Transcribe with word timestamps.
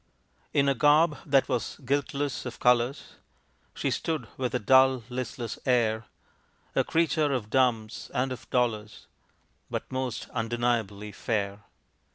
In 0.51 0.67
a 0.67 0.73
garb 0.73 1.19
that 1.27 1.47
was 1.47 1.77
guiltless 1.85 2.47
of 2.47 2.59
colors 2.59 3.17
She 3.75 3.91
stood, 3.91 4.27
with 4.35 4.55
a 4.55 4.57
dull, 4.57 5.03
listless 5.09 5.59
air 5.63 6.05
A 6.73 6.83
creature 6.83 7.31
of 7.31 7.51
dumps 7.51 8.09
and 8.11 8.31
of 8.31 8.49
dolors, 8.49 9.05
But 9.69 9.91
most 9.91 10.27
undeniably 10.31 11.11
fair. 11.11 11.65